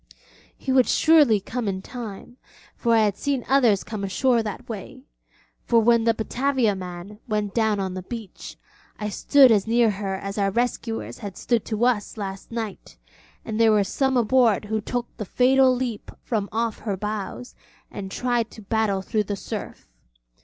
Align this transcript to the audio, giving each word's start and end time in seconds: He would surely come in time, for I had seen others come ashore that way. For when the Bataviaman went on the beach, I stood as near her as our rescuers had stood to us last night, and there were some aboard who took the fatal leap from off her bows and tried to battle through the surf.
He 0.57 0.71
would 0.71 0.87
surely 0.87 1.39
come 1.39 1.67
in 1.67 1.83
time, 1.83 2.37
for 2.75 2.95
I 2.95 3.01
had 3.03 3.15
seen 3.17 3.45
others 3.47 3.83
come 3.83 4.03
ashore 4.03 4.41
that 4.41 4.67
way. 4.67 5.03
For 5.65 5.79
when 5.79 6.05
the 6.05 6.15
Bataviaman 6.15 7.19
went 7.27 7.59
on 7.59 7.93
the 7.93 8.01
beach, 8.01 8.57
I 8.99 9.09
stood 9.09 9.51
as 9.51 9.67
near 9.67 9.91
her 9.91 10.15
as 10.15 10.39
our 10.39 10.49
rescuers 10.49 11.19
had 11.19 11.37
stood 11.37 11.65
to 11.65 11.85
us 11.85 12.17
last 12.17 12.51
night, 12.51 12.97
and 13.45 13.59
there 13.59 13.71
were 13.71 13.83
some 13.83 14.17
aboard 14.17 14.65
who 14.65 14.81
took 14.81 15.05
the 15.17 15.23
fatal 15.23 15.71
leap 15.75 16.09
from 16.23 16.49
off 16.51 16.79
her 16.79 16.97
bows 16.97 17.53
and 17.91 18.09
tried 18.09 18.49
to 18.49 18.63
battle 18.63 19.03
through 19.03 19.25
the 19.25 19.35
surf. 19.35 19.87